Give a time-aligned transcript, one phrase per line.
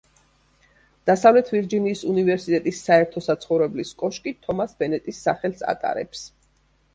[1.09, 6.27] დასავლეთ ვირჯინიის უნივერსიტეტის საერთო საცხოვრებლის კოშკი თომას ბენეტის სახელს ატარებს.